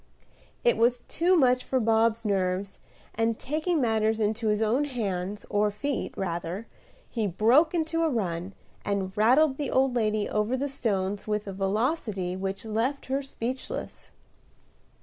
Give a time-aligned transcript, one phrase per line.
[0.63, 2.79] It was too much for Bob's nerves;
[3.13, 6.65] and, taking matters into his own hands, or feet, rather,
[7.07, 11.53] he broke into a run, and rattled the old lady over the stones with a
[11.53, 14.09] velocity which left her speechless.